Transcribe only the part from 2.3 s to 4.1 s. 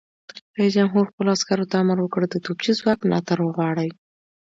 توپچي ځواک ملاتړ وغواړئ!